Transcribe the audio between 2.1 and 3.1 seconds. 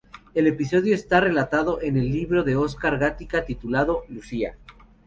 libro de Oscar